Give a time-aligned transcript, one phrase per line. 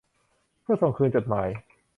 [0.61, 1.47] เพื่อส่งคืนจดหมาย